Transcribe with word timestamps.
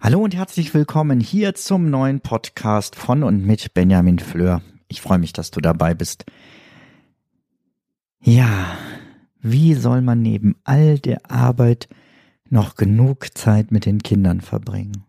Hallo 0.00 0.22
und 0.22 0.34
herzlich 0.34 0.74
willkommen 0.74 1.20
hier 1.20 1.54
zum 1.54 1.90
neuen 1.90 2.20
Podcast 2.20 2.96
von 2.96 3.22
und 3.22 3.46
mit 3.46 3.72
Benjamin 3.72 4.18
Fleur. 4.18 4.62
Ich 4.88 5.00
freue 5.00 5.18
mich, 5.18 5.32
dass 5.32 5.52
du 5.52 5.60
dabei 5.60 5.94
bist. 5.94 6.24
Ja, 8.20 8.76
wie 9.40 9.74
soll 9.74 10.00
man 10.00 10.22
neben 10.22 10.56
all 10.64 10.98
der 10.98 11.30
Arbeit 11.30 11.88
noch 12.50 12.74
genug 12.74 13.28
Zeit 13.38 13.70
mit 13.70 13.86
den 13.86 14.02
Kindern 14.02 14.40
verbringen? 14.40 15.04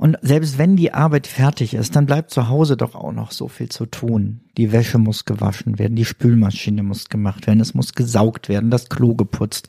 Und 0.00 0.16
selbst 0.22 0.56
wenn 0.56 0.76
die 0.76 0.94
Arbeit 0.94 1.26
fertig 1.26 1.74
ist, 1.74 1.94
dann 1.94 2.06
bleibt 2.06 2.30
zu 2.30 2.48
Hause 2.48 2.78
doch 2.78 2.94
auch 2.94 3.12
noch 3.12 3.32
so 3.32 3.48
viel 3.48 3.68
zu 3.68 3.84
tun. 3.84 4.40
Die 4.56 4.72
Wäsche 4.72 4.96
muss 4.96 5.26
gewaschen 5.26 5.78
werden, 5.78 5.94
die 5.94 6.06
Spülmaschine 6.06 6.82
muss 6.82 7.10
gemacht 7.10 7.46
werden, 7.46 7.60
es 7.60 7.74
muss 7.74 7.92
gesaugt 7.92 8.48
werden, 8.48 8.70
das 8.70 8.88
Klo 8.88 9.14
geputzt, 9.14 9.68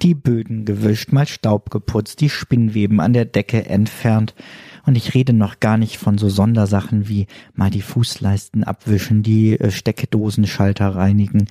die 0.00 0.14
Böden 0.14 0.66
gewischt, 0.66 1.10
mal 1.10 1.26
Staub 1.26 1.70
geputzt, 1.70 2.20
die 2.20 2.28
Spinnweben 2.28 3.00
an 3.00 3.12
der 3.12 3.24
Decke 3.24 3.66
entfernt. 3.66 4.36
Und 4.86 4.96
ich 4.96 5.14
rede 5.14 5.32
noch 5.32 5.58
gar 5.58 5.78
nicht 5.78 5.98
von 5.98 6.16
so 6.16 6.28
Sondersachen 6.28 7.08
wie 7.08 7.26
mal 7.56 7.70
die 7.70 7.82
Fußleisten 7.82 8.62
abwischen, 8.62 9.24
die 9.24 9.58
äh, 9.58 9.72
Steckdosenschalter 9.72 10.94
reinigen 10.94 11.48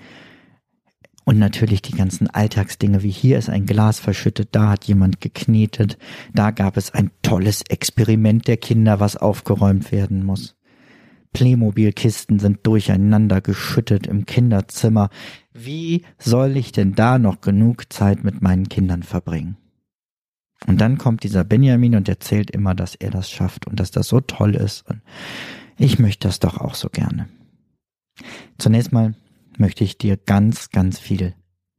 und 1.24 1.38
natürlich 1.38 1.82
die 1.82 1.96
ganzen 1.96 2.30
Alltagsdinge, 2.30 3.04
wie 3.04 3.12
hier 3.12 3.38
ist 3.38 3.50
ein 3.50 3.66
Glas 3.66 4.00
verschüttet, 4.00 4.50
da 4.52 4.70
hat 4.70 4.86
jemand 4.86 5.22
geknetet, 5.22 5.98
da 6.34 6.52
gab 6.52 6.78
es 6.78 6.92
ein 6.92 7.12
tolles 7.22 7.62
Experiment 7.64 8.48
der 8.48 8.58
Kinder, 8.58 9.00
was 9.00 9.18
aufgeräumt 9.18 9.92
werden 9.92 10.26
muss. 10.26 10.56
Playmobil-Kisten 11.34 12.40
sind 12.40 12.60
durcheinander 12.68 13.40
geschüttet 13.40 14.08
im 14.08 14.26
Kinderzimmer. 14.26 15.10
Wie 15.54 16.04
soll 16.18 16.58
ich 16.58 16.72
denn 16.72 16.94
da 16.94 17.20
noch 17.20 17.42
genug 17.42 17.92
Zeit 17.94 18.24
mit 18.24 18.42
meinen 18.42 18.68
Kindern 18.68 19.04
verbringen? 19.04 19.58
Und 20.68 20.82
dann 20.82 20.98
kommt 20.98 21.24
dieser 21.24 21.44
Benjamin 21.44 21.96
und 21.96 22.10
erzählt 22.10 22.52
immer, 22.52 22.76
dass 22.76 22.96
er 22.96 23.10
das 23.10 23.32
schafft 23.32 23.66
und 23.66 23.80
dass 23.80 23.92
das 23.92 24.08
so 24.08 24.20
toll 24.20 24.56
ist. 24.56 24.88
Und 24.90 25.02
ich 25.78 26.00
möchte 26.00 26.28
das 26.28 26.40
doch 26.40 26.60
auch 26.60 26.76
so 26.76 26.90
gerne. 26.90 27.30
Zunächst 28.58 28.92
mal 28.92 29.16
möchte 29.62 29.86
ich 29.86 29.98
dir 29.98 30.18
ganz, 30.18 30.72
ganz 30.72 31.00
viel 31.00 31.34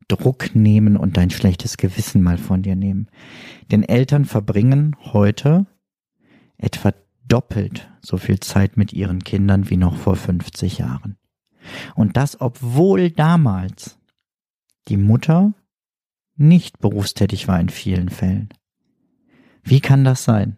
Druck 0.08 0.54
nehmen 0.54 0.96
und 0.96 1.18
dein 1.18 1.28
schlechtes 1.28 1.76
Gewissen 1.76 2.22
mal 2.22 2.38
von 2.38 2.62
dir 2.62 2.76
nehmen. 2.76 3.08
Denn 3.70 3.82
Eltern 3.82 4.24
verbringen 4.24 4.96
heute 5.12 5.66
etwa 6.56 6.94
doppelt 7.26 7.90
so 8.00 8.16
viel 8.16 8.40
Zeit 8.40 8.76
mit 8.76 8.92
ihren 8.92 9.24
Kindern 9.24 9.68
wie 9.68 9.76
noch 9.76 9.96
vor 9.96 10.16
50 10.16 10.78
Jahren. 10.78 11.18
Und 11.94 12.16
das, 12.16 12.40
obwohl 12.40 13.10
damals 13.10 13.98
die 14.88 14.96
Mutter 14.96 15.52
nicht 16.36 16.78
berufstätig 16.78 17.48
war 17.48 17.60
in 17.60 17.68
vielen 17.68 18.08
Fällen. 18.08 18.48
Wie 19.62 19.80
kann 19.80 20.04
das 20.04 20.24
sein? 20.24 20.56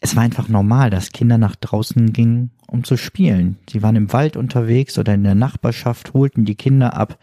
Es 0.00 0.16
war 0.16 0.22
einfach 0.22 0.48
normal, 0.48 0.90
dass 0.90 1.12
Kinder 1.12 1.38
nach 1.38 1.56
draußen 1.56 2.12
gingen 2.12 2.50
um 2.72 2.84
zu 2.84 2.96
spielen. 2.96 3.58
Sie 3.68 3.82
waren 3.82 3.96
im 3.96 4.12
Wald 4.14 4.36
unterwegs 4.36 4.98
oder 4.98 5.12
in 5.12 5.24
der 5.24 5.34
Nachbarschaft, 5.34 6.14
holten 6.14 6.46
die 6.46 6.54
Kinder 6.54 6.96
ab, 6.96 7.18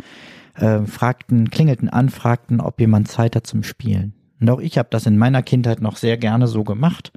äh, 0.53 0.81
fragten, 0.81 1.49
klingelten 1.49 1.89
an, 1.89 2.09
fragten, 2.09 2.61
ob 2.61 2.79
jemand 2.79 3.07
Zeit 3.07 3.35
hat 3.35 3.47
zum 3.47 3.63
Spielen. 3.63 4.13
Und 4.39 4.49
auch 4.51 4.59
ich 4.59 4.77
habe 4.77 4.89
das 4.91 5.07
in 5.07 5.17
meiner 5.17 5.41
Kindheit 5.41 5.81
noch 5.81 5.97
sehr 5.97 6.17
gerne 6.17 6.47
so 6.47 6.63
gemacht. 6.63 7.11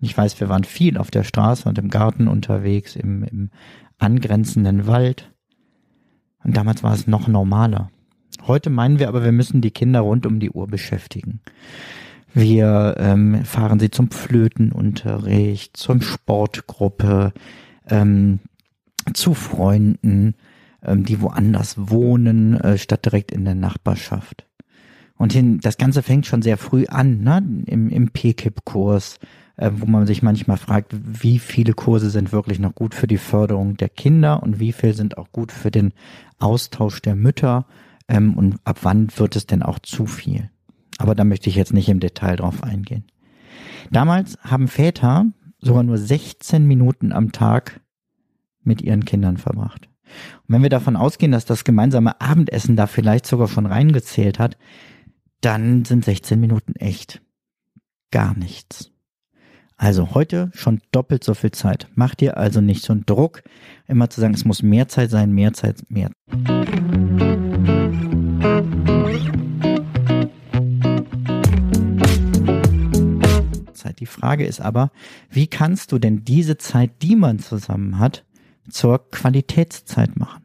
Ich 0.00 0.16
weiß, 0.16 0.40
wir 0.40 0.48
waren 0.48 0.64
viel 0.64 0.96
auf 0.96 1.10
der 1.10 1.24
Straße 1.24 1.68
und 1.68 1.78
im 1.78 1.90
Garten 1.90 2.26
unterwegs, 2.26 2.96
im, 2.96 3.22
im 3.22 3.50
angrenzenden 3.98 4.86
Wald. 4.86 5.30
Und 6.42 6.56
damals 6.56 6.82
war 6.82 6.94
es 6.94 7.06
noch 7.06 7.28
normaler. 7.28 7.90
Heute 8.46 8.70
meinen 8.70 8.98
wir 8.98 9.08
aber, 9.08 9.24
wir 9.24 9.32
müssen 9.32 9.60
die 9.60 9.70
Kinder 9.70 10.00
rund 10.00 10.24
um 10.24 10.40
die 10.40 10.50
Uhr 10.50 10.68
beschäftigen. 10.68 11.40
Wir 12.34 12.96
ähm, 12.98 13.44
fahren 13.44 13.78
sie 13.78 13.90
zum 13.90 14.10
Flötenunterricht, 14.10 15.76
zum 15.76 16.02
Sportgruppe, 16.02 17.32
ähm, 17.88 18.40
zu 19.12 19.34
Freunden, 19.34 20.34
ähm, 20.82 21.04
die 21.04 21.20
woanders 21.20 21.76
wohnen, 21.78 22.60
äh, 22.60 22.76
statt 22.76 23.04
direkt 23.04 23.30
in 23.30 23.44
der 23.44 23.54
Nachbarschaft. 23.54 24.46
Und 25.16 25.32
hin, 25.32 25.60
das 25.60 25.78
Ganze 25.78 26.02
fängt 26.02 26.26
schon 26.26 26.42
sehr 26.42 26.58
früh 26.58 26.86
an, 26.86 27.22
ne? 27.22 27.40
im, 27.66 27.88
im 27.88 28.10
PKIP-Kurs, 28.10 29.20
äh, 29.56 29.70
wo 29.72 29.86
man 29.86 30.08
sich 30.08 30.24
manchmal 30.24 30.56
fragt, 30.56 30.92
wie 30.92 31.38
viele 31.38 31.72
Kurse 31.72 32.10
sind 32.10 32.32
wirklich 32.32 32.58
noch 32.58 32.74
gut 32.74 32.96
für 32.96 33.06
die 33.06 33.18
Förderung 33.18 33.76
der 33.76 33.88
Kinder 33.88 34.42
und 34.42 34.58
wie 34.58 34.72
viel 34.72 34.94
sind 34.94 35.18
auch 35.18 35.30
gut 35.30 35.52
für 35.52 35.70
den 35.70 35.92
Austausch 36.40 37.00
der 37.00 37.14
Mütter 37.14 37.66
ähm, 38.08 38.36
und 38.36 38.56
ab 38.64 38.78
wann 38.82 39.08
wird 39.16 39.36
es 39.36 39.46
denn 39.46 39.62
auch 39.62 39.78
zu 39.78 40.06
viel. 40.06 40.50
Aber 41.04 41.14
da 41.14 41.24
möchte 41.24 41.50
ich 41.50 41.56
jetzt 41.56 41.74
nicht 41.74 41.90
im 41.90 42.00
Detail 42.00 42.36
drauf 42.36 42.62
eingehen. 42.64 43.04
Damals 43.90 44.38
haben 44.40 44.68
Väter 44.68 45.26
sogar 45.58 45.82
nur 45.82 45.98
16 45.98 46.64
Minuten 46.66 47.12
am 47.12 47.30
Tag 47.30 47.82
mit 48.62 48.80
ihren 48.80 49.04
Kindern 49.04 49.36
verbracht. 49.36 49.90
Und 50.46 50.54
wenn 50.54 50.62
wir 50.62 50.70
davon 50.70 50.96
ausgehen, 50.96 51.30
dass 51.30 51.44
das 51.44 51.64
gemeinsame 51.64 52.22
Abendessen 52.22 52.74
da 52.74 52.86
vielleicht 52.86 53.26
sogar 53.26 53.48
schon 53.48 53.66
reingezählt 53.66 54.38
hat, 54.38 54.56
dann 55.42 55.84
sind 55.84 56.06
16 56.06 56.40
Minuten 56.40 56.74
echt 56.76 57.20
gar 58.10 58.34
nichts. 58.34 58.90
Also 59.76 60.14
heute 60.14 60.50
schon 60.54 60.80
doppelt 60.90 61.22
so 61.22 61.34
viel 61.34 61.50
Zeit. 61.50 61.86
Mach 61.94 62.14
dir 62.14 62.38
also 62.38 62.62
nicht 62.62 62.82
so 62.82 62.94
einen 62.94 63.04
Druck, 63.04 63.42
immer 63.86 64.08
zu 64.08 64.22
sagen, 64.22 64.32
es 64.32 64.46
muss 64.46 64.62
mehr 64.62 64.88
Zeit 64.88 65.10
sein, 65.10 65.32
mehr 65.32 65.52
Zeit, 65.52 65.82
mehr. 65.90 66.08
Zeit. 73.94 74.00
Die 74.00 74.06
Frage 74.06 74.44
ist 74.44 74.60
aber, 74.60 74.90
wie 75.30 75.46
kannst 75.46 75.92
du 75.92 75.98
denn 75.98 76.24
diese 76.24 76.56
Zeit, 76.56 77.02
die 77.02 77.16
man 77.16 77.38
zusammen 77.38 77.98
hat, 77.98 78.24
zur 78.68 79.10
Qualitätszeit 79.10 80.16
machen? 80.16 80.42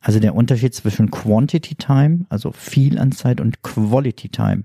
Also 0.00 0.20
der 0.20 0.34
Unterschied 0.34 0.74
zwischen 0.74 1.10
Quantity 1.10 1.76
Time, 1.76 2.26
also 2.28 2.52
viel 2.52 2.98
an 2.98 3.12
Zeit, 3.12 3.40
und 3.40 3.62
Quality 3.62 4.28
Time. 4.28 4.64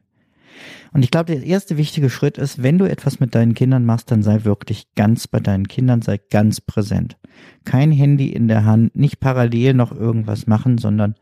Und 0.91 1.03
ich 1.03 1.11
glaube, 1.11 1.33
der 1.33 1.43
erste 1.43 1.77
wichtige 1.77 2.09
Schritt 2.09 2.37
ist, 2.37 2.61
wenn 2.61 2.77
du 2.77 2.85
etwas 2.85 3.21
mit 3.21 3.33
deinen 3.33 3.53
Kindern 3.53 3.85
machst, 3.85 4.11
dann 4.11 4.23
sei 4.23 4.43
wirklich 4.43 4.93
ganz 4.95 5.27
bei 5.27 5.39
deinen 5.39 5.69
Kindern, 5.69 6.01
sei 6.01 6.19
ganz 6.29 6.59
präsent. 6.59 7.15
Kein 7.63 7.93
Handy 7.93 8.29
in 8.29 8.49
der 8.49 8.65
Hand, 8.65 8.95
nicht 8.95 9.21
parallel 9.21 9.75
noch 9.75 9.93
irgendwas 9.93 10.47
machen, 10.47 10.77
sondern 10.77 11.15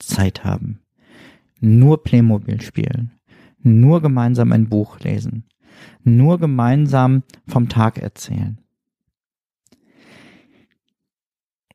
Zeit 0.00 0.42
haben. 0.42 0.80
Nur 1.60 2.02
Playmobil 2.02 2.60
spielen 2.60 3.12
nur 3.62 4.02
gemeinsam 4.02 4.52
ein 4.52 4.68
Buch 4.68 5.00
lesen, 5.00 5.44
nur 6.04 6.38
gemeinsam 6.38 7.22
vom 7.46 7.68
Tag 7.68 7.98
erzählen. 7.98 8.58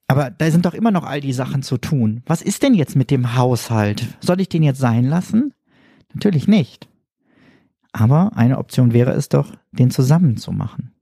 Aber 0.08 0.30
da 0.32 0.50
sind 0.50 0.66
doch 0.66 0.74
immer 0.74 0.92
noch 0.92 1.04
all 1.04 1.20
die 1.20 1.34
Sachen 1.34 1.64
zu 1.64 1.78
tun. 1.78 2.24
Was 2.26 2.42
ist 2.42 2.64
denn 2.64 2.74
jetzt 2.74 2.96
mit 2.96 3.12
dem 3.12 3.36
Haushalt? 3.36 4.18
Soll 4.22 4.40
ich 4.40 4.48
den 4.48 4.64
jetzt 4.64 4.80
sein 4.80 5.04
lassen? 5.04 5.54
Natürlich 6.14 6.48
nicht. 6.48 6.88
Aber 7.92 8.32
eine 8.36 8.58
Option 8.58 8.94
wäre 8.94 9.12
es 9.12 9.28
doch, 9.28 9.54
den 9.72 9.92
zusammen 9.92 10.38
zu 10.38 10.52
machen. 10.52 10.94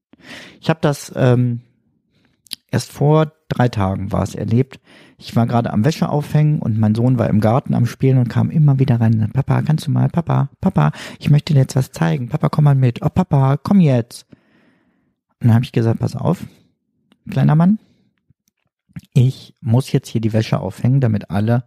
Ich 0.59 0.69
habe 0.69 0.79
das 0.81 1.11
ähm, 1.15 1.61
erst 2.75 2.91
vor 2.91 3.31
drei 3.47 3.69
Tagen 3.69 4.11
war 4.11 4.21
es 4.21 4.35
erlebt. 4.35 4.81
Ich 5.17 5.33
war 5.35 5.47
gerade 5.47 5.71
am 5.71 5.85
Wäsche 5.85 6.09
aufhängen 6.09 6.59
und 6.59 6.77
mein 6.77 6.93
Sohn 6.93 7.17
war 7.17 7.29
im 7.29 7.39
Garten 7.39 7.73
am 7.73 7.85
Spielen 7.85 8.17
und 8.17 8.27
kam 8.27 8.51
immer 8.51 8.79
wieder 8.79 8.99
rein. 8.99 9.31
Papa, 9.33 9.61
kannst 9.61 9.87
du 9.87 9.91
mal, 9.91 10.09
Papa, 10.09 10.49
Papa, 10.59 10.91
ich 11.17 11.29
möchte 11.29 11.53
dir 11.53 11.61
jetzt 11.61 11.77
was 11.77 11.91
zeigen. 11.91 12.27
Papa, 12.27 12.49
komm 12.49 12.65
mal 12.65 12.75
mit. 12.75 13.01
Oh, 13.01 13.07
Papa, 13.07 13.55
komm 13.55 13.79
jetzt. 13.79 14.27
Und 15.39 15.47
dann 15.47 15.53
habe 15.53 15.63
ich 15.63 15.71
gesagt, 15.71 16.01
pass 16.01 16.17
auf, 16.17 16.45
kleiner 17.29 17.55
Mann, 17.55 17.79
ich 19.13 19.55
muss 19.61 19.93
jetzt 19.93 20.09
hier 20.09 20.19
die 20.19 20.33
Wäsche 20.33 20.59
aufhängen, 20.59 20.99
damit 20.99 21.29
alle 21.29 21.63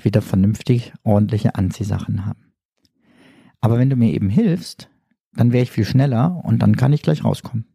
wieder 0.00 0.22
vernünftig 0.22 0.92
ordentliche 1.02 1.56
Anziehsachen 1.56 2.26
haben. 2.26 2.52
Aber 3.60 3.78
wenn 3.78 3.90
du 3.90 3.96
mir 3.96 4.12
eben 4.12 4.30
hilfst, 4.30 4.88
dann 5.32 5.50
wäre 5.50 5.64
ich 5.64 5.72
viel 5.72 5.84
schneller 5.84 6.40
und 6.44 6.60
dann 6.60 6.76
kann 6.76 6.92
ich 6.92 7.02
gleich 7.02 7.24
rauskommen. 7.24 7.73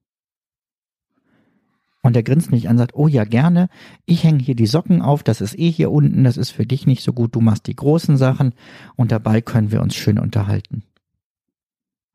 Und 2.02 2.16
er 2.16 2.24
grinst 2.24 2.52
mich 2.52 2.70
an 2.70 2.76
und 2.76 2.80
sagt, 2.80 2.96
oh 2.96 3.08
ja, 3.08 3.26
gerne. 3.26 3.68
Ich 4.06 4.24
hänge 4.24 4.40
hier 4.40 4.56
die 4.56 4.68
Socken 4.68 5.02
auf, 5.02 5.22
das 5.22 5.42
ist 5.42 5.60
eh 5.60 5.70
hier 5.70 5.92
unten, 5.92 6.24
das 6.24 6.38
ist 6.38 6.52
für 6.52 6.66
dich 6.66 6.88
nicht 6.88 7.04
so 7.04 7.12
gut, 7.12 7.36
du 7.36 7.42
machst 7.42 7.68
die 7.68 7.76
großen 7.76 8.18
Sachen 8.18 8.54
und 8.96 9.12
dabei 9.12 9.42
können 9.42 9.72
wir 9.72 9.82
uns 9.82 9.96
schön 9.96 10.18
unterhalten. 10.18 10.84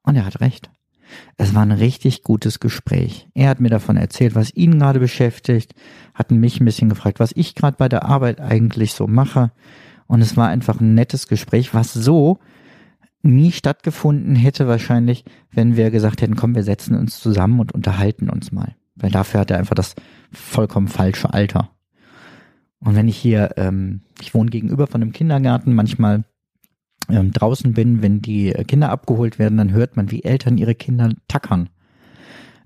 Und 0.02 0.16
er 0.16 0.24
hat 0.24 0.40
recht. 0.40 0.70
Es 1.36 1.54
war 1.54 1.62
ein 1.62 1.72
richtig 1.72 2.22
gutes 2.22 2.60
Gespräch. 2.60 3.28
Er 3.34 3.48
hat 3.50 3.60
mir 3.60 3.68
davon 3.68 3.96
erzählt, 3.96 4.34
was 4.34 4.54
ihn 4.54 4.78
gerade 4.78 5.00
beschäftigt, 5.00 5.74
hat 6.14 6.30
mich 6.30 6.60
ein 6.60 6.64
bisschen 6.64 6.88
gefragt, 6.88 7.20
was 7.20 7.32
ich 7.34 7.54
gerade 7.54 7.76
bei 7.76 7.88
der 7.88 8.04
Arbeit 8.04 8.40
eigentlich 8.40 8.94
so 8.94 9.06
mache. 9.06 9.52
Und 10.06 10.22
es 10.22 10.36
war 10.36 10.48
einfach 10.48 10.80
ein 10.80 10.94
nettes 10.94 11.28
Gespräch, 11.28 11.74
was 11.74 11.92
so 11.92 12.38
nie 13.22 13.52
stattgefunden 13.52 14.34
hätte 14.36 14.66
wahrscheinlich, 14.66 15.24
wenn 15.50 15.76
wir 15.76 15.90
gesagt 15.90 16.20
hätten, 16.22 16.36
komm, 16.36 16.54
wir 16.54 16.62
setzen 16.62 16.96
uns 16.96 17.20
zusammen 17.20 17.60
und 17.60 17.72
unterhalten 17.72 18.28
uns 18.28 18.52
mal. 18.52 18.76
Weil 18.96 19.10
dafür 19.10 19.40
hat 19.40 19.50
er 19.50 19.58
einfach 19.58 19.74
das 19.74 19.94
vollkommen 20.32 20.88
falsche 20.88 21.32
Alter. 21.32 21.70
Und 22.78 22.96
wenn 22.96 23.08
ich 23.08 23.16
hier, 23.16 23.54
ähm, 23.56 24.02
ich 24.20 24.34
wohne 24.34 24.50
gegenüber 24.50 24.86
von 24.86 25.02
einem 25.02 25.12
Kindergarten, 25.12 25.74
manchmal 25.74 26.24
ähm, 27.08 27.32
draußen 27.32 27.72
bin, 27.72 28.02
wenn 28.02 28.20
die 28.20 28.52
Kinder 28.66 28.90
abgeholt 28.90 29.38
werden, 29.38 29.58
dann 29.58 29.72
hört 29.72 29.96
man, 29.96 30.10
wie 30.10 30.22
Eltern 30.22 30.58
ihre 30.58 30.74
Kinder 30.74 31.10
tackern. 31.28 31.70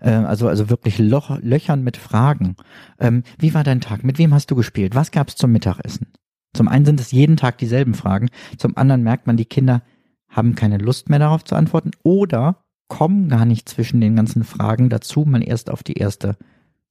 Ähm, 0.00 0.26
also, 0.26 0.48
also 0.48 0.70
wirklich 0.70 0.98
Loch, 0.98 1.38
löchern 1.40 1.82
mit 1.82 1.96
Fragen. 1.96 2.56
Ähm, 2.98 3.22
wie 3.38 3.54
war 3.54 3.64
dein 3.64 3.80
Tag? 3.80 4.04
Mit 4.04 4.18
wem 4.18 4.34
hast 4.34 4.50
du 4.50 4.56
gespielt? 4.56 4.94
Was 4.94 5.10
gab's 5.10 5.36
zum 5.36 5.52
Mittagessen? 5.52 6.08
Zum 6.54 6.68
einen 6.68 6.84
sind 6.84 7.00
es 7.00 7.12
jeden 7.12 7.36
Tag 7.36 7.58
dieselben 7.58 7.94
Fragen, 7.94 8.30
zum 8.56 8.76
anderen 8.76 9.02
merkt 9.02 9.26
man, 9.26 9.36
die 9.36 9.44
Kinder 9.44 9.82
haben 10.28 10.54
keine 10.54 10.78
Lust 10.78 11.08
mehr 11.08 11.18
darauf 11.18 11.44
zu 11.44 11.54
antworten 11.54 11.90
oder 12.02 12.64
kommen 12.88 13.28
gar 13.28 13.44
nicht 13.44 13.68
zwischen 13.68 14.00
den 14.00 14.16
ganzen 14.16 14.44
Fragen 14.44 14.88
dazu, 14.88 15.24
mal 15.24 15.42
erst 15.42 15.70
auf 15.70 15.82
die 15.82 15.94
erste 15.94 16.36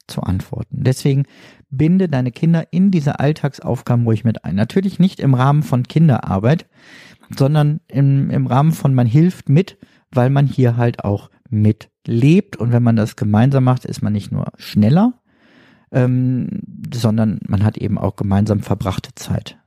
zu 0.07 0.21
antworten. 0.21 0.83
Deswegen 0.83 1.25
binde 1.69 2.07
deine 2.07 2.31
Kinder 2.31 2.67
in 2.71 2.91
diese 2.91 3.19
Alltagsaufgaben 3.19 4.05
ruhig 4.05 4.23
mit 4.23 4.45
ein. 4.45 4.55
Natürlich 4.55 4.99
nicht 4.99 5.19
im 5.19 5.33
Rahmen 5.33 5.63
von 5.63 5.83
Kinderarbeit, 5.83 6.67
sondern 7.35 7.81
im, 7.87 8.29
im 8.29 8.47
Rahmen 8.47 8.71
von 8.71 8.93
man 8.93 9.07
hilft 9.07 9.49
mit, 9.49 9.77
weil 10.11 10.29
man 10.29 10.47
hier 10.47 10.77
halt 10.77 11.03
auch 11.03 11.29
mitlebt. 11.49 12.55
Und 12.55 12.71
wenn 12.71 12.83
man 12.83 12.95
das 12.95 13.15
gemeinsam 13.15 13.65
macht, 13.65 13.85
ist 13.85 14.01
man 14.01 14.13
nicht 14.13 14.31
nur 14.31 14.47
schneller, 14.57 15.13
ähm, 15.91 16.61
sondern 16.93 17.39
man 17.47 17.63
hat 17.63 17.77
eben 17.77 17.97
auch 17.97 18.15
gemeinsam 18.15 18.61
verbrachte 18.61 19.13
Zeit. 19.15 19.57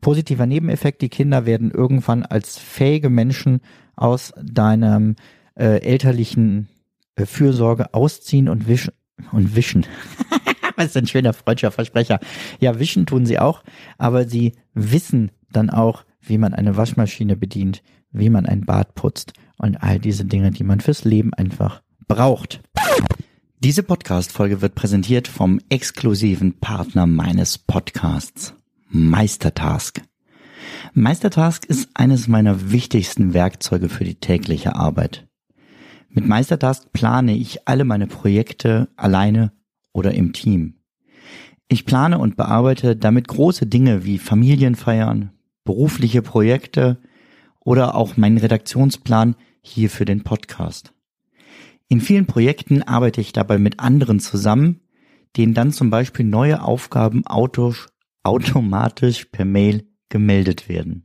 Positiver 0.00 0.46
Nebeneffekt, 0.46 1.02
die 1.02 1.08
Kinder 1.10 1.46
werden 1.46 1.70
irgendwann 1.70 2.24
als 2.24 2.58
fähige 2.58 3.10
Menschen 3.10 3.60
aus 3.96 4.32
deinem 4.42 5.16
äh, 5.54 5.82
elterlichen 5.82 6.68
äh, 7.16 7.26
Fürsorge 7.26 7.94
ausziehen 7.94 8.48
und 8.48 8.68
wischen 8.68 8.92
und 9.32 9.54
wischen. 9.54 9.86
Was 10.76 10.86
ist 10.86 10.96
ein 10.96 11.06
schöner 11.06 11.32
freudscher 11.32 11.70
Versprecher. 11.70 12.20
Ja, 12.58 12.78
wischen 12.78 13.06
tun 13.06 13.26
sie 13.26 13.38
auch, 13.38 13.62
aber 13.98 14.26
sie 14.26 14.52
wissen 14.74 15.30
dann 15.52 15.70
auch, 15.70 16.04
wie 16.20 16.38
man 16.38 16.54
eine 16.54 16.76
Waschmaschine 16.76 17.36
bedient, 17.36 17.82
wie 18.12 18.30
man 18.30 18.46
ein 18.46 18.64
Bad 18.64 18.94
putzt 18.94 19.32
und 19.58 19.76
all 19.76 19.98
diese 19.98 20.24
Dinge, 20.24 20.50
die 20.50 20.64
man 20.64 20.80
fürs 20.80 21.04
Leben 21.04 21.34
einfach 21.34 21.82
braucht. 22.08 22.60
Diese 23.58 23.82
Podcast-Folge 23.82 24.62
wird 24.62 24.74
präsentiert 24.74 25.28
vom 25.28 25.60
exklusiven 25.68 26.60
Partner 26.60 27.06
meines 27.06 27.58
Podcasts, 27.58 28.54
Meistertask. 28.88 30.00
Meistertask 30.94 31.66
ist 31.66 31.90
eines 31.94 32.26
meiner 32.26 32.70
wichtigsten 32.70 33.34
Werkzeuge 33.34 33.88
für 33.88 34.04
die 34.04 34.14
tägliche 34.14 34.76
Arbeit. 34.76 35.26
Mit 36.12 36.26
Meistertask 36.26 36.92
plane 36.92 37.36
ich 37.36 37.68
alle 37.68 37.84
meine 37.84 38.08
Projekte 38.08 38.88
alleine 38.96 39.52
oder 39.92 40.12
im 40.12 40.32
Team. 40.32 40.74
Ich 41.68 41.86
plane 41.86 42.18
und 42.18 42.36
bearbeite 42.36 42.96
damit 42.96 43.28
große 43.28 43.66
Dinge 43.66 44.04
wie 44.04 44.18
Familienfeiern, 44.18 45.30
berufliche 45.62 46.20
Projekte 46.20 47.00
oder 47.60 47.94
auch 47.94 48.16
meinen 48.16 48.38
Redaktionsplan 48.38 49.36
hier 49.62 49.88
für 49.88 50.04
den 50.04 50.24
Podcast. 50.24 50.92
In 51.86 52.00
vielen 52.00 52.26
Projekten 52.26 52.82
arbeite 52.82 53.20
ich 53.20 53.32
dabei 53.32 53.58
mit 53.58 53.78
anderen 53.78 54.18
zusammen, 54.18 54.80
denen 55.36 55.54
dann 55.54 55.72
zum 55.72 55.90
Beispiel 55.90 56.26
neue 56.26 56.62
Aufgaben 56.62 57.22
automatisch 58.24 59.24
per 59.26 59.44
Mail 59.44 59.86
gemeldet 60.08 60.68
werden. 60.68 61.04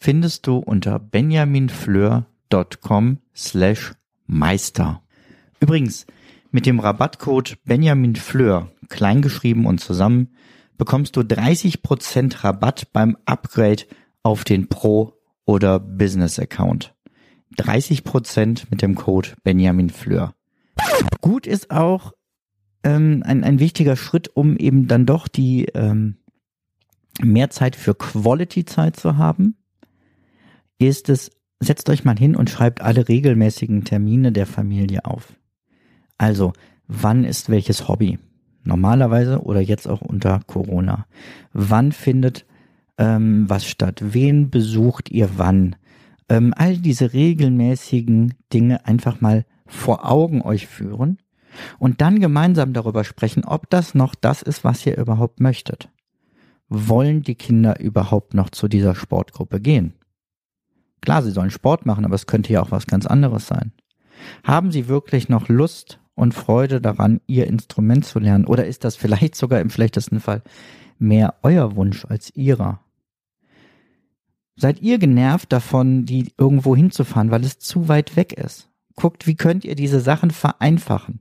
findest 0.00 0.46
du 0.46 0.58
unter 0.58 0.98
benjaminfleur.com 0.98 3.18
slash 3.34 3.92
Meister. 4.26 5.02
Übrigens, 5.60 6.06
mit 6.50 6.66
dem 6.66 6.80
Rabattcode 6.80 7.58
benjaminfleur, 7.64 8.70
kleingeschrieben 8.88 9.66
und 9.66 9.80
zusammen, 9.80 10.34
bekommst 10.76 11.16
du 11.16 11.20
30% 11.20 12.44
Rabatt 12.44 12.92
beim 12.92 13.16
Upgrade 13.26 13.84
auf 14.22 14.44
den 14.44 14.68
Pro- 14.68 15.14
oder 15.44 15.80
Business-Account. 15.80 16.94
30% 17.58 18.66
mit 18.70 18.82
dem 18.82 18.94
Code 18.94 19.30
benjaminfleur. 19.42 20.34
Gut 21.20 21.46
ist 21.46 21.70
auch 21.70 22.12
ähm, 22.84 23.22
ein, 23.26 23.42
ein 23.42 23.58
wichtiger 23.58 23.96
Schritt, 23.96 24.30
um 24.34 24.56
eben 24.56 24.86
dann 24.86 25.06
doch 25.06 25.26
die 25.26 25.64
ähm, 25.74 26.18
mehr 27.20 27.50
Zeit 27.50 27.74
für 27.74 27.94
Quality-Zeit 27.94 28.96
zu 28.96 29.16
haben 29.16 29.56
ist 30.78 31.08
es, 31.08 31.30
setzt 31.60 31.88
euch 31.90 32.04
mal 32.04 32.18
hin 32.18 32.36
und 32.36 32.50
schreibt 32.50 32.80
alle 32.80 33.08
regelmäßigen 33.08 33.84
Termine 33.84 34.32
der 34.32 34.46
Familie 34.46 35.04
auf. 35.04 35.34
Also, 36.16 36.52
wann 36.86 37.24
ist 37.24 37.50
welches 37.50 37.88
Hobby? 37.88 38.18
Normalerweise 38.64 39.42
oder 39.42 39.60
jetzt 39.60 39.88
auch 39.88 40.00
unter 40.00 40.40
Corona. 40.46 41.06
Wann 41.52 41.92
findet 41.92 42.44
ähm, 42.98 43.48
was 43.48 43.66
statt? 43.66 44.02
Wen 44.02 44.50
besucht 44.50 45.10
ihr 45.10 45.30
wann? 45.36 45.76
Ähm, 46.28 46.52
all 46.56 46.76
diese 46.76 47.12
regelmäßigen 47.12 48.34
Dinge 48.52 48.84
einfach 48.84 49.20
mal 49.20 49.46
vor 49.66 50.10
Augen 50.10 50.42
euch 50.42 50.66
führen 50.66 51.18
und 51.78 52.00
dann 52.00 52.20
gemeinsam 52.20 52.72
darüber 52.72 53.04
sprechen, 53.04 53.44
ob 53.44 53.70
das 53.70 53.94
noch 53.94 54.14
das 54.14 54.42
ist, 54.42 54.64
was 54.64 54.84
ihr 54.84 54.98
überhaupt 54.98 55.40
möchtet. 55.40 55.88
Wollen 56.68 57.22
die 57.22 57.34
Kinder 57.34 57.80
überhaupt 57.80 58.34
noch 58.34 58.50
zu 58.50 58.68
dieser 58.68 58.94
Sportgruppe 58.94 59.60
gehen? 59.60 59.94
Klar, 61.00 61.22
sie 61.22 61.30
sollen 61.30 61.50
Sport 61.50 61.86
machen, 61.86 62.04
aber 62.04 62.14
es 62.14 62.26
könnte 62.26 62.52
ja 62.52 62.62
auch 62.62 62.70
was 62.70 62.86
ganz 62.86 63.06
anderes 63.06 63.46
sein. 63.46 63.72
Haben 64.44 64.72
sie 64.72 64.88
wirklich 64.88 65.28
noch 65.28 65.48
Lust 65.48 66.00
und 66.14 66.34
Freude 66.34 66.80
daran, 66.80 67.20
ihr 67.26 67.46
Instrument 67.46 68.04
zu 68.04 68.18
lernen? 68.18 68.44
Oder 68.44 68.66
ist 68.66 68.84
das 68.84 68.96
vielleicht 68.96 69.36
sogar 69.36 69.60
im 69.60 69.70
schlechtesten 69.70 70.20
Fall 70.20 70.42
mehr 70.98 71.34
euer 71.42 71.76
Wunsch 71.76 72.04
als 72.04 72.34
ihrer? 72.34 72.80
Seid 74.56 74.82
ihr 74.82 74.98
genervt 74.98 75.52
davon, 75.52 76.04
die 76.04 76.32
irgendwo 76.36 76.74
hinzufahren, 76.74 77.30
weil 77.30 77.44
es 77.44 77.60
zu 77.60 77.88
weit 77.88 78.16
weg 78.16 78.32
ist? 78.32 78.68
Guckt, 78.96 79.28
wie 79.28 79.36
könnt 79.36 79.64
ihr 79.64 79.76
diese 79.76 80.00
Sachen 80.00 80.32
vereinfachen? 80.32 81.20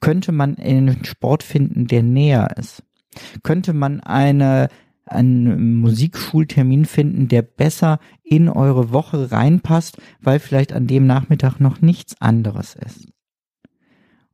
Könnte 0.00 0.30
man 0.30 0.56
einen 0.56 1.04
Sport 1.04 1.42
finden, 1.42 1.88
der 1.88 2.04
näher 2.04 2.56
ist? 2.56 2.84
Könnte 3.42 3.72
man 3.72 3.98
eine 3.98 4.68
einen 5.08 5.80
Musikschultermin 5.80 6.84
finden, 6.84 7.28
der 7.28 7.42
besser 7.42 7.98
in 8.22 8.48
eure 8.48 8.92
Woche 8.92 9.30
reinpasst, 9.32 9.98
weil 10.20 10.38
vielleicht 10.38 10.72
an 10.72 10.86
dem 10.86 11.06
Nachmittag 11.06 11.60
noch 11.60 11.80
nichts 11.80 12.20
anderes 12.20 12.74
ist. 12.74 13.08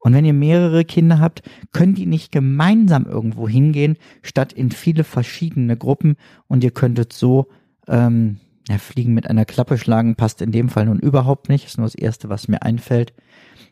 Und 0.05 0.13
wenn 0.13 0.27
ihr 0.27 0.35
mehrere 0.35 0.85
Kinder 0.85 1.19
habt, 1.19 1.43
könnt 1.73 1.99
ihr 1.99 2.07
nicht 2.07 2.31
gemeinsam 2.31 3.07
irgendwo 3.07 3.49
hingehen, 3.49 3.97
statt 4.21 4.53
in 4.53 4.71
viele 4.71 5.03
verschiedene 5.03 5.79
Gruppen 5.79 6.17
und 6.47 6.63
ihr 6.63 6.73
könntet 6.73 7.15
so 7.15 7.49
ähm, 7.89 8.39
ja, 8.69 8.77
Fliegen 8.77 9.15
mit 9.15 9.29
einer 9.29 9.47
Klappe 9.47 9.79
schlagen, 9.79 10.15
passt 10.15 10.43
in 10.43 10.53
dem 10.53 10.69
Fall 10.69 10.87
nun 10.87 10.99
überhaupt 10.99 11.49
nicht, 11.49 11.65
ist 11.65 11.79
nur 11.79 11.87
das 11.87 11.95
Erste, 11.95 12.29
was 12.29 12.49
mir 12.49 12.63
einfällt. 12.63 13.15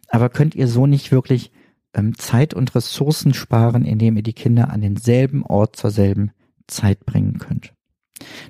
Aber 0.09 0.31
könnt 0.31 0.55
ihr 0.55 0.69
so 0.69 0.87
nicht 0.87 1.13
wirklich 1.13 1.53
ähm, 1.95 2.17
Zeit 2.17 2.55
und 2.55 2.75
Ressourcen 2.75 3.35
sparen, 3.35 3.85
indem 3.85 4.17
ihr 4.17 4.23
die 4.23 4.33
Kinder 4.33 4.71
an 4.71 4.81
denselben 4.81 5.45
Ort 5.45 5.77
zur 5.77 5.91
selben 5.91 6.33
Zeit 6.73 7.07
bringen 7.07 7.39
könnt. 7.39 7.73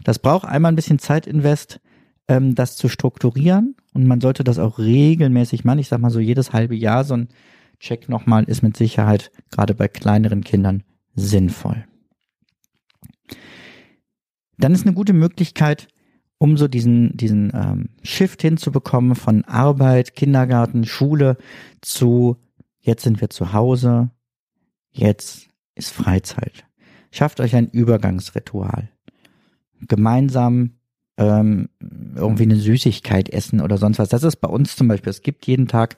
Das 0.05 0.19
braucht 0.19 0.47
einmal 0.47 0.73
ein 0.73 0.77
bisschen 0.77 0.99
Zeitinvest, 0.99 1.81
ähm, 2.29 2.55
das 2.55 2.77
zu 2.77 2.89
strukturieren 2.89 3.77
und 3.95 4.07
man 4.07 4.21
sollte 4.21 4.45
das 4.45 4.59
auch 4.59 4.79
regelmäßig 4.79 5.65
machen. 5.65 5.79
Ich 5.79 5.89
sag 5.89 6.01
mal 6.01 6.11
so 6.11 6.21
jedes 6.21 6.53
halbe 6.53 6.75
Jahr 6.75 7.05
so 7.05 7.15
ein 7.15 7.29
Check 7.79 8.09
nochmal 8.09 8.45
ist 8.45 8.63
mit 8.63 8.77
Sicherheit 8.77 9.33
gerade 9.51 9.75
bei 9.75 9.89
kleineren 9.89 10.45
Kindern 10.45 10.85
sinnvoll. 11.15 11.85
Dann 14.57 14.73
ist 14.73 14.87
eine 14.87 14.95
gute 14.95 15.13
Möglichkeit, 15.13 15.89
um 16.39 16.57
so 16.57 16.69
diesen, 16.69 17.17
diesen 17.17 17.51
ähm, 17.55 17.89
Shift 18.05 18.43
hinzubekommen 18.43 19.17
von 19.17 19.45
Arbeit, 19.45 20.15
Kindergarten, 20.15 20.85
Schule 20.85 21.37
zu 21.81 22.37
jetzt 22.79 23.03
sind 23.03 23.21
wir 23.21 23.31
zu 23.31 23.53
Hause, 23.53 24.11
jetzt 24.93 25.49
ist 25.75 25.91
Freizeit. 25.91 26.65
Schafft 27.13 27.41
euch 27.41 27.55
ein 27.55 27.69
Übergangsritual. 27.69 28.89
Gemeinsam 29.87 30.73
ähm, 31.19 31.69
irgendwie 32.17 32.45
eine 32.45 32.57
Süßigkeit 32.57 33.29
essen 33.29 33.61
oder 33.61 33.77
sonst 33.77 33.99
was. 33.99 34.09
Das 34.09 34.23
ist 34.23 34.37
bei 34.37 34.49
uns 34.49 34.75
zum 34.77 34.89
Beispiel. 34.89 35.11
Es 35.11 35.21
gibt 35.21 35.47
jeden 35.47 35.69
Tag 35.69 35.97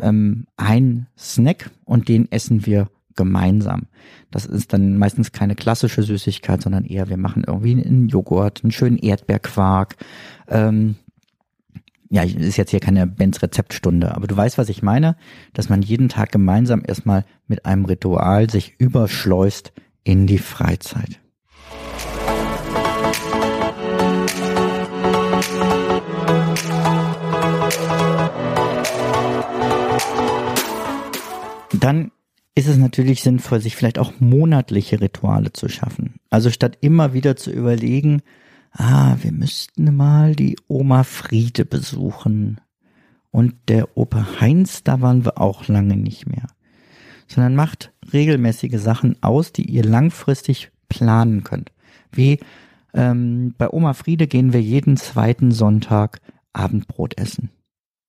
ähm, 0.00 0.46
ein 0.56 1.08
Snack 1.16 1.70
und 1.84 2.08
den 2.08 2.32
essen 2.32 2.64
wir 2.64 2.88
gemeinsam. 3.16 3.86
Das 4.30 4.46
ist 4.46 4.72
dann 4.72 4.96
meistens 4.96 5.30
keine 5.30 5.56
klassische 5.56 6.02
Süßigkeit, 6.02 6.62
sondern 6.62 6.86
eher, 6.86 7.10
wir 7.10 7.18
machen 7.18 7.44
irgendwie 7.46 7.72
einen 7.72 8.08
Joghurt, 8.08 8.62
einen 8.62 8.72
schönen 8.72 8.98
Erdbeerquark. 8.98 9.96
Ähm, 10.48 10.96
ja, 12.08 12.22
ist 12.22 12.56
jetzt 12.56 12.70
hier 12.70 12.80
keine 12.80 13.06
Benz 13.06 13.42
Rezeptstunde, 13.42 14.14
aber 14.14 14.26
du 14.26 14.36
weißt, 14.36 14.56
was 14.56 14.70
ich 14.70 14.82
meine, 14.82 15.16
dass 15.52 15.68
man 15.68 15.82
jeden 15.82 16.08
Tag 16.08 16.32
gemeinsam 16.32 16.82
erstmal 16.86 17.26
mit 17.46 17.66
einem 17.66 17.84
Ritual 17.84 18.48
sich 18.48 18.74
überschleust 18.78 19.72
in 20.06 20.28
die 20.28 20.38
Freizeit. 20.38 21.20
Dann 31.72 32.12
ist 32.54 32.68
es 32.68 32.76
natürlich 32.76 33.22
sinnvoll, 33.22 33.60
sich 33.60 33.74
vielleicht 33.74 33.98
auch 33.98 34.12
monatliche 34.20 35.00
Rituale 35.00 35.52
zu 35.52 35.68
schaffen. 35.68 36.14
Also 36.30 36.50
statt 36.50 36.78
immer 36.80 37.12
wieder 37.12 37.34
zu 37.34 37.50
überlegen, 37.50 38.22
ah, 38.70 39.16
wir 39.20 39.32
müssten 39.32 39.94
mal 39.96 40.36
die 40.36 40.56
Oma 40.68 41.02
Friede 41.02 41.64
besuchen. 41.64 42.60
Und 43.32 43.54
der 43.66 43.98
Opa 43.98 44.40
Heinz, 44.40 44.84
da 44.84 45.00
waren 45.00 45.24
wir 45.24 45.40
auch 45.40 45.66
lange 45.66 45.96
nicht 45.96 46.28
mehr. 46.28 46.46
Sondern 47.26 47.54
macht 47.54 47.92
regelmäßige 48.12 48.78
Sachen 48.78 49.22
aus, 49.22 49.52
die 49.52 49.68
ihr 49.68 49.84
langfristig 49.84 50.70
planen 50.88 51.42
könnt. 51.44 51.72
Wie 52.12 52.38
ähm, 52.94 53.54
bei 53.58 53.70
Oma 53.70 53.94
Friede 53.94 54.26
gehen 54.26 54.52
wir 54.52 54.62
jeden 54.62 54.96
zweiten 54.96 55.50
Sonntag 55.50 56.20
Abendbrot 56.52 57.18
essen. 57.18 57.50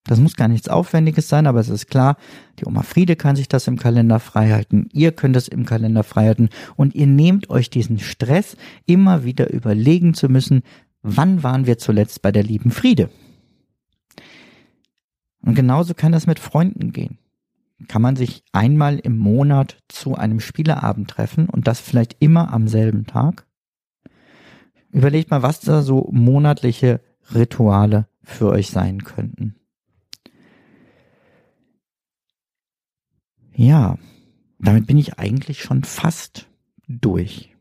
Das 0.08 0.20
muss 0.20 0.38
gar 0.38 0.48
nichts 0.48 0.70
Aufwendiges 0.70 1.28
sein, 1.28 1.48
aber 1.48 1.60
es 1.60 1.68
ist 1.68 1.88
klar, 1.88 2.16
die 2.60 2.66
Oma 2.66 2.82
Friede 2.82 3.18
kann 3.18 3.36
sich 3.36 3.50
das 3.50 3.68
im 3.68 3.78
Kalender 3.78 4.22
freihalten, 4.22 4.88
ihr 4.94 5.12
könnt 5.12 5.36
es 5.36 5.50
im 5.50 5.66
Kalender 5.66 6.04
freihalten 6.04 6.50
und 6.78 6.96
ihr 6.96 7.08
nehmt 7.08 7.50
euch 7.50 7.70
diesen 7.70 8.00
Stress, 8.00 8.56
immer 8.86 9.26
wieder 9.26 9.52
überlegen 9.52 10.14
zu 10.14 10.30
müssen, 10.30 10.64
wann 11.02 11.44
waren 11.44 11.66
wir 11.66 11.78
zuletzt 11.78 12.22
bei 12.22 12.32
der 12.32 12.44
lieben 12.44 12.72
Friede? 12.72 13.10
Und 15.42 15.56
genauso 15.56 15.94
kann 15.94 16.14
das 16.14 16.26
mit 16.26 16.40
Freunden 16.40 16.94
gehen. 16.94 17.18
Kann 17.88 18.02
man 18.02 18.16
sich 18.16 18.44
einmal 18.54 18.98
im 18.98 19.18
Monat 19.18 19.78
zu 19.88 20.16
einem 20.16 20.40
Spieleabend 20.40 21.10
treffen 21.10 21.48
und 21.48 21.68
das 21.68 21.80
vielleicht 21.80 22.18
immer 22.20 22.52
am 22.52 22.68
selben 22.68 23.06
Tag? 23.06 23.46
Überlegt 24.92 25.30
mal, 25.30 25.44
was 25.44 25.60
da 25.60 25.84
so 25.84 26.10
monatliche 26.12 27.02
Rituale 27.34 28.08
für 28.24 28.50
euch 28.50 28.70
sein 28.70 29.04
könnten. 29.04 29.56
Ja, 33.54 33.98
damit 34.60 34.88
bin 34.88 34.98
ich 34.98 35.20
eigentlich 35.20 35.62
schon 35.62 35.84
fast 35.84 36.48
durch. 36.88 37.56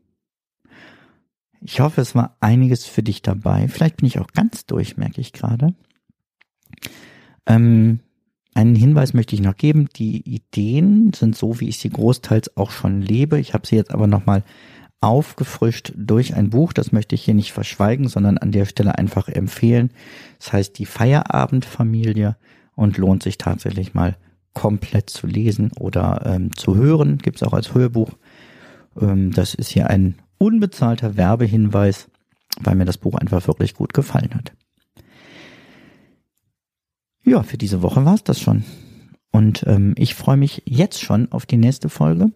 Ich 1.61 1.79
hoffe, 1.79 2.01
es 2.01 2.15
war 2.15 2.37
einiges 2.39 2.85
für 2.85 3.03
dich 3.03 3.21
dabei. 3.21 3.67
Vielleicht 3.67 3.97
bin 3.97 4.07
ich 4.07 4.19
auch 4.19 4.27
ganz 4.27 4.65
durch, 4.65 4.97
merke 4.97 5.21
ich 5.21 5.33
gerade. 5.33 5.73
Ähm, 7.45 7.99
einen 8.57 8.75
Hinweis 8.75 9.13
möchte 9.13 9.35
ich 9.35 9.41
noch 9.41 9.55
geben. 9.55 9.87
Die 9.95 10.27
Ideen 10.27 11.13
sind 11.13 11.35
so, 11.35 11.59
wie 11.59 11.69
ich 11.69 11.77
sie 11.77 11.91
großteils 11.91 12.57
auch 12.57 12.71
schon 12.71 13.03
lebe. 13.03 13.39
Ich 13.39 13.53
habe 13.53 13.67
sie 13.67 13.75
jetzt 13.75 13.91
aber 13.91 14.07
nochmal 14.07 14.43
aufgefrischt 14.99 15.93
durch 15.95 16.33
ein 16.33 16.49
Buch. 16.49 16.73
Das 16.73 16.91
möchte 16.91 17.13
ich 17.13 17.23
hier 17.23 17.35
nicht 17.35 17.53
verschweigen, 17.53 18.07
sondern 18.07 18.39
an 18.39 18.51
der 18.51 18.65
Stelle 18.65 18.97
einfach 18.97 19.27
empfehlen. 19.27 19.91
Das 20.39 20.53
heißt 20.53 20.79
die 20.79 20.87
Feierabendfamilie 20.87 22.35
und 22.75 22.97
lohnt 22.97 23.21
sich 23.21 23.37
tatsächlich 23.37 23.93
mal 23.93 24.17
komplett 24.53 25.11
zu 25.11 25.27
lesen 25.27 25.71
oder 25.79 26.23
ähm, 26.25 26.55
zu 26.55 26.75
hören. 26.75 27.19
Gibt 27.19 27.35
es 27.37 27.43
auch 27.43 27.53
als 27.53 27.75
Hörbuch. 27.75 28.09
Ähm, 28.99 29.31
das 29.33 29.53
ist 29.53 29.69
hier 29.69 29.91
ein 29.91 30.15
unbezahlter 30.39 31.15
Werbehinweis, 31.15 32.09
weil 32.59 32.73
mir 32.73 32.85
das 32.85 32.97
Buch 32.97 33.13
einfach 33.13 33.47
wirklich 33.47 33.75
gut 33.75 33.93
gefallen 33.93 34.33
hat. 34.33 34.53
Ja, 37.27 37.43
für 37.43 37.57
diese 37.57 37.81
Woche 37.81 38.05
war 38.05 38.13
es 38.13 38.23
das 38.23 38.39
schon. 38.39 38.63
Und 39.31 39.65
ähm, 39.67 39.93
ich 39.97 40.15
freue 40.15 40.37
mich 40.37 40.63
jetzt 40.65 41.01
schon 41.01 41.29
auf 41.33 41.45
die 41.45 41.57
nächste 41.57 41.89
Folge. 41.89 42.31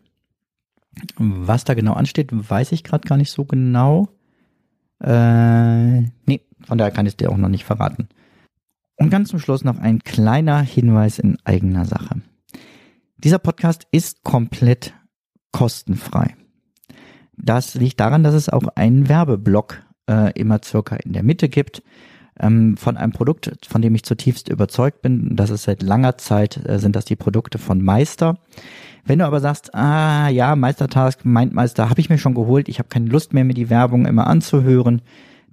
Was 1.16 1.64
da 1.64 1.76
genau 1.76 1.94
ansteht, 1.94 2.28
weiß 2.34 2.74
ich 2.74 2.84
gerade 2.84 3.08
gar 3.08 3.16
nicht 3.16 3.32
so 3.32 3.46
genau. 3.46 4.10
Äh, 5.00 6.02
nee, 6.26 6.42
von 6.66 6.78
daher 6.78 6.92
kann 6.92 7.06
ich 7.06 7.14
es 7.14 7.18
dir 7.18 7.32
auch 7.32 7.38
noch 7.38 7.48
nicht 7.48 7.64
verraten. 7.64 8.10
Und 8.98 9.10
ganz 9.10 9.30
zum 9.30 9.40
Schluss 9.40 9.64
noch 9.64 9.80
ein 9.80 10.00
kleiner 10.00 10.60
Hinweis 10.60 11.20
in 11.20 11.38
eigener 11.46 11.86
Sache. 11.86 12.22
Dieser 13.16 13.40
Podcast 13.40 13.88
ist 13.94 14.24
komplett 14.24 14.94
kostenfrei. 15.54 16.36
Das 17.38 17.76
liegt 17.76 18.02
daran, 18.02 18.24
dass 18.24 18.34
es 18.34 18.50
auch 18.50 18.68
einen 18.76 19.08
Werbeblock 19.08 19.84
äh, 20.10 20.38
immer 20.38 20.60
circa 20.62 20.98
in 20.98 21.14
der 21.14 21.24
Mitte 21.24 21.48
gibt 21.48 21.82
ähm, 22.40 22.78
von 22.78 22.98
einem 22.98 23.12
Produkt, 23.12 23.52
von 23.68 23.82
dem 23.82 23.96
ich 23.96 24.04
zutiefst 24.04 24.50
überzeugt 24.50 25.02
bin. 25.02 25.36
Das 25.36 25.50
ist 25.50 25.64
seit 25.64 25.82
langer 25.82 26.18
Zeit, 26.18 26.60
äh, 26.68 26.80
sind 26.80 26.96
das 26.96 27.06
die 27.06 27.16
Produkte 27.16 27.58
von 27.58 27.82
Meister. 27.82 28.38
Wenn 29.04 29.20
du 29.20 29.26
aber 29.26 29.40
sagst, 29.40 29.74
ah 29.74 30.30
ja, 30.30 30.56
Meistertask, 30.56 31.26
Mindmeister, 31.26 31.90
habe 31.90 32.00
ich 32.00 32.10
mir 32.10 32.18
schon 32.18 32.36
geholt, 32.36 32.70
ich 32.70 32.80
habe 32.80 32.90
keine 32.90 33.10
Lust 33.10 33.34
mehr, 33.34 33.44
mir 33.44 33.54
die 33.54 33.70
Werbung 33.70 34.06
immer 34.06 34.28
anzuhören, 34.28 35.02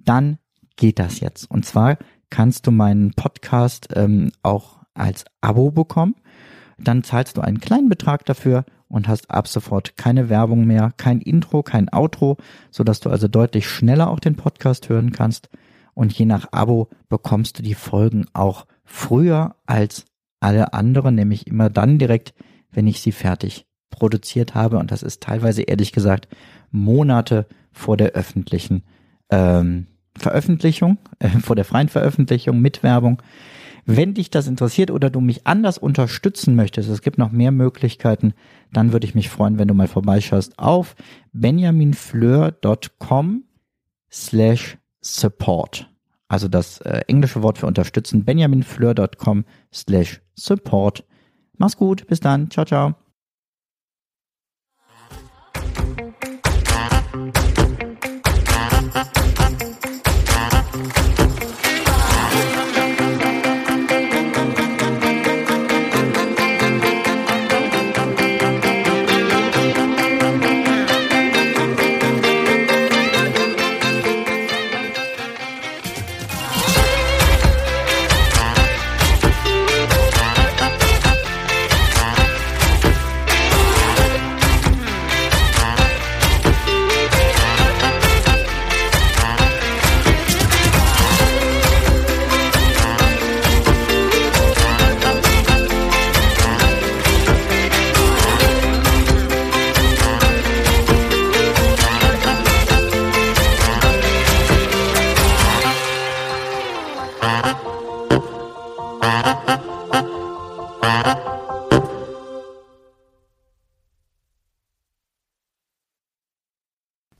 dann 0.03 0.37
geht 0.75 0.99
das 0.99 1.19
jetzt. 1.19 1.49
Und 1.49 1.65
zwar 1.65 1.97
kannst 2.29 2.67
du 2.67 2.71
meinen 2.71 3.11
Podcast 3.13 3.89
ähm, 3.95 4.31
auch 4.43 4.79
als 4.93 5.25
Abo 5.41 5.71
bekommen. 5.71 6.15
Dann 6.77 7.03
zahlst 7.03 7.37
du 7.37 7.41
einen 7.41 7.59
kleinen 7.59 7.89
Betrag 7.89 8.25
dafür 8.25 8.65
und 8.87 9.07
hast 9.07 9.29
ab 9.29 9.47
sofort 9.47 9.97
keine 9.97 10.29
Werbung 10.29 10.65
mehr, 10.65 10.93
kein 10.97 11.19
Intro, 11.21 11.63
kein 11.63 11.91
Outro, 11.91 12.37
so 12.71 12.83
dass 12.83 12.99
du 12.99 13.09
also 13.09 13.27
deutlich 13.27 13.67
schneller 13.67 14.09
auch 14.09 14.19
den 14.19 14.35
Podcast 14.35 14.89
hören 14.89 15.11
kannst. 15.11 15.49
Und 15.99 16.17
je 16.17 16.25
nach 16.25 16.47
Abo 16.53 16.87
bekommst 17.09 17.59
du 17.59 17.61
die 17.61 17.73
Folgen 17.73 18.25
auch 18.31 18.65
früher 18.85 19.57
als 19.65 20.05
alle 20.39 20.71
anderen, 20.71 21.15
nämlich 21.15 21.45
immer 21.45 21.69
dann 21.69 21.97
direkt, 21.97 22.33
wenn 22.71 22.87
ich 22.87 23.01
sie 23.01 23.11
fertig 23.11 23.65
produziert 23.89 24.55
habe. 24.55 24.77
Und 24.77 24.91
das 24.91 25.03
ist 25.03 25.21
teilweise 25.21 25.63
ehrlich 25.63 25.91
gesagt 25.91 26.29
Monate 26.71 27.47
vor 27.73 27.97
der 27.97 28.11
öffentlichen 28.11 28.83
ähm, 29.29 29.87
Veröffentlichung, 30.17 30.99
äh, 31.19 31.27
vor 31.27 31.57
der 31.57 31.65
freien 31.65 31.89
Veröffentlichung 31.89 32.61
mit 32.61 32.81
Werbung. 32.81 33.21
Wenn 33.85 34.13
dich 34.13 34.29
das 34.29 34.47
interessiert 34.47 34.91
oder 34.91 35.09
du 35.09 35.19
mich 35.19 35.47
anders 35.47 35.77
unterstützen 35.77 36.55
möchtest, 36.55 36.87
es 36.87 37.01
gibt 37.01 37.17
noch 37.17 37.33
mehr 37.33 37.51
Möglichkeiten, 37.51 38.33
dann 38.71 38.93
würde 38.93 39.05
ich 39.05 39.15
mich 39.15 39.27
freuen, 39.27 39.59
wenn 39.59 39.67
du 39.67 39.73
mal 39.73 39.89
vorbeischaust 39.89 40.59
auf 40.59 40.95
benjaminfleur.com 41.33 43.43
slash 44.09 44.77
support. 45.01 45.89
Also 46.27 46.47
das 46.47 46.79
äh, 46.81 47.01
englische 47.07 47.41
Wort 47.41 47.57
für 47.57 47.65
unterstützen, 47.65 48.23
benjaminfleur.com 48.23 49.45
slash 49.73 50.21
support. 50.35 51.03
Mach's 51.57 51.77
gut, 51.77 52.07
bis 52.07 52.19
dann, 52.19 52.49
ciao, 52.51 52.65
ciao. 52.65 52.95